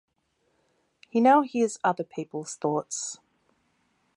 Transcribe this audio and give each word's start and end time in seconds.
He 1.09 1.21
now 1.21 1.43
hears 1.43 1.77
other 1.83 2.03
people's 2.03 2.55
thoughts. 2.55 3.19